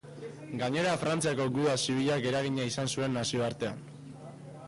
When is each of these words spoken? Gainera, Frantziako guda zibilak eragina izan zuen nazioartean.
Gainera, 0.61 0.93
Frantziako 1.01 1.45
guda 1.57 1.75
zibilak 1.83 2.27
eragina 2.31 2.67
izan 2.71 2.91
zuen 2.97 3.17
nazioartean. 3.21 3.87